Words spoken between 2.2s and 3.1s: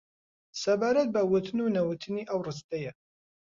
ئەو ڕستەیە